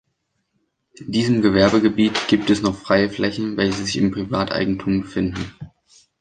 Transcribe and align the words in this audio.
In 0.95 1.11
diesem 1.11 1.43
Gewerbegebiet 1.43 2.27
gibt 2.27 2.49
es 2.49 2.63
noch 2.63 2.75
freie 2.75 3.11
Flächen, 3.11 3.55
welche 3.55 3.83
sich 3.83 3.97
im 3.97 4.09
Privateigentum 4.09 5.01
befinden. 5.01 5.53